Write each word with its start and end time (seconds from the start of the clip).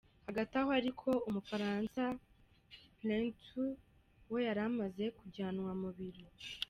Hagati 0.27 0.53
aho 0.61 0.69
ariko 0.79 1.07
Umufaransa 1.29 2.01
Prentout 2.99 3.77
we 4.31 4.39
yari 4.47 4.61
yamaze 4.63 5.03
kujyanwa 5.17 5.71
mu 5.81 5.89
biro. 5.97 6.23